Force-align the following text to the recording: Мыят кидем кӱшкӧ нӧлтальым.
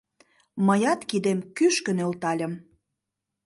Мыят 0.65 1.01
кидем 1.09 1.39
кӱшкӧ 1.57 1.91
нӧлтальым. 1.97 2.53